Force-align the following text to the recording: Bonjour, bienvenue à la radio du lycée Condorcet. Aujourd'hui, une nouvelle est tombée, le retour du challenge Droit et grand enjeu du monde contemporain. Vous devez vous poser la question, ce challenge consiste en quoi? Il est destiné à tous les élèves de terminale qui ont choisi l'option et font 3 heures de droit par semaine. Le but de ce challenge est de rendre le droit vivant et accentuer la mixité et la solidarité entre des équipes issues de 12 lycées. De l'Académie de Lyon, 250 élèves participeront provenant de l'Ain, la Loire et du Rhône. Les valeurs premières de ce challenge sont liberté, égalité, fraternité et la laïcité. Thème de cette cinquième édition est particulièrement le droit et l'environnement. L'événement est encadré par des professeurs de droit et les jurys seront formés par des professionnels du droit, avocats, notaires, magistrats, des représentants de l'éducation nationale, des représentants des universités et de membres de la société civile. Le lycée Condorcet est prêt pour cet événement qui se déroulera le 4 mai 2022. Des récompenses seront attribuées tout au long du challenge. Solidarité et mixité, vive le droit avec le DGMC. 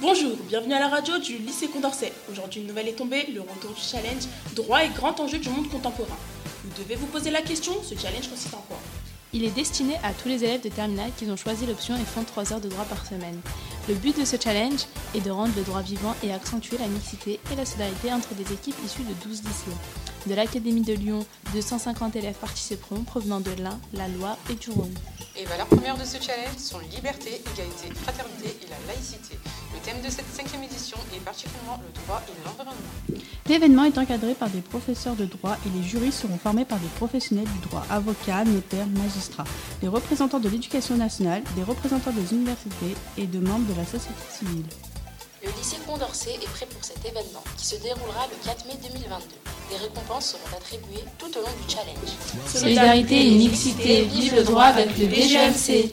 Bonjour, 0.00 0.36
bienvenue 0.48 0.74
à 0.74 0.80
la 0.80 0.88
radio 0.88 1.18
du 1.18 1.38
lycée 1.38 1.68
Condorcet. 1.68 2.12
Aujourd'hui, 2.28 2.60
une 2.60 2.66
nouvelle 2.66 2.88
est 2.88 2.94
tombée, 2.94 3.26
le 3.32 3.42
retour 3.42 3.70
du 3.70 3.80
challenge 3.80 4.24
Droit 4.56 4.82
et 4.84 4.88
grand 4.88 5.20
enjeu 5.20 5.38
du 5.38 5.48
monde 5.48 5.70
contemporain. 5.70 6.16
Vous 6.64 6.82
devez 6.82 6.96
vous 6.96 7.06
poser 7.06 7.30
la 7.30 7.42
question, 7.42 7.72
ce 7.80 7.94
challenge 7.94 8.28
consiste 8.28 8.54
en 8.54 8.64
quoi? 8.66 8.76
Il 9.32 9.44
est 9.44 9.54
destiné 9.54 9.94
à 10.02 10.12
tous 10.12 10.28
les 10.28 10.42
élèves 10.42 10.62
de 10.62 10.68
terminale 10.68 11.12
qui 11.16 11.30
ont 11.30 11.36
choisi 11.36 11.64
l'option 11.64 11.94
et 11.94 12.04
font 12.04 12.24
3 12.24 12.52
heures 12.52 12.60
de 12.60 12.68
droit 12.68 12.84
par 12.86 13.06
semaine. 13.06 13.40
Le 13.88 13.94
but 13.94 14.18
de 14.18 14.24
ce 14.24 14.36
challenge 14.36 14.80
est 15.14 15.20
de 15.20 15.30
rendre 15.30 15.54
le 15.56 15.62
droit 15.62 15.82
vivant 15.82 16.16
et 16.24 16.32
accentuer 16.32 16.76
la 16.78 16.88
mixité 16.88 17.38
et 17.52 17.56
la 17.56 17.64
solidarité 17.64 18.12
entre 18.12 18.34
des 18.34 18.52
équipes 18.52 18.76
issues 18.84 19.04
de 19.04 19.14
12 19.28 19.42
lycées. 19.44 19.78
De 20.26 20.34
l'Académie 20.34 20.82
de 20.82 20.94
Lyon, 20.94 21.24
250 21.52 22.16
élèves 22.16 22.34
participeront 22.34 23.04
provenant 23.04 23.40
de 23.40 23.52
l'Ain, 23.62 23.78
la 23.92 24.08
Loire 24.08 24.38
et 24.50 24.54
du 24.54 24.70
Rhône. 24.70 24.94
Les 25.36 25.44
valeurs 25.44 25.66
premières 25.66 25.98
de 25.98 26.04
ce 26.04 26.20
challenge 26.20 26.58
sont 26.58 26.78
liberté, 26.78 27.42
égalité, 27.54 27.94
fraternité 28.02 28.56
et 28.62 28.66
la 28.70 28.92
laïcité. 28.92 29.33
Thème 29.94 30.02
de 30.02 30.10
cette 30.10 30.32
cinquième 30.32 30.62
édition 30.62 30.96
est 31.14 31.20
particulièrement 31.20 31.78
le 31.82 32.00
droit 32.02 32.22
et 32.28 32.46
l'environnement. 32.46 33.22
L'événement 33.48 33.84
est 33.84 33.98
encadré 33.98 34.34
par 34.34 34.48
des 34.48 34.60
professeurs 34.60 35.14
de 35.14 35.24
droit 35.24 35.56
et 35.66 35.78
les 35.78 35.82
jurys 35.82 36.12
seront 36.12 36.38
formés 36.38 36.64
par 36.64 36.78
des 36.78 36.88
professionnels 36.96 37.46
du 37.46 37.68
droit, 37.68 37.84
avocats, 37.90 38.44
notaires, 38.44 38.86
magistrats, 38.86 39.44
des 39.80 39.88
représentants 39.88 40.40
de 40.40 40.48
l'éducation 40.48 40.96
nationale, 40.96 41.42
des 41.56 41.62
représentants 41.62 42.12
des 42.12 42.34
universités 42.34 42.94
et 43.18 43.26
de 43.26 43.38
membres 43.38 43.72
de 43.72 43.76
la 43.76 43.84
société 43.84 44.14
civile. 44.30 44.64
Le 45.42 45.50
lycée 45.58 45.76
Condorcet 45.86 46.34
est 46.42 46.48
prêt 46.48 46.66
pour 46.66 46.82
cet 46.82 47.04
événement 47.04 47.44
qui 47.56 47.66
se 47.66 47.76
déroulera 47.76 48.26
le 48.30 48.46
4 48.46 48.66
mai 48.66 48.74
2022. 48.82 49.24
Des 49.70 49.76
récompenses 49.76 50.30
seront 50.30 50.56
attribuées 50.56 51.04
tout 51.18 51.30
au 51.36 51.40
long 51.40 51.54
du 51.62 51.72
challenge. 51.72 52.16
Solidarité 52.46 53.26
et 53.26 53.30
mixité, 53.32 54.02
vive 54.02 54.34
le 54.34 54.44
droit 54.44 54.64
avec 54.64 54.96
le 54.98 55.06
DGMC. 55.06 55.92